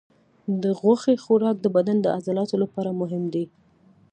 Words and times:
د 0.61 0.63
غوښې 0.79 1.15
خوراک 1.23 1.57
د 1.61 1.67
بدن 1.75 1.97
د 2.01 2.07
عضلاتو 2.15 2.55
لپاره 2.63 2.89
مهم 3.01 3.23
دی. 3.33 3.45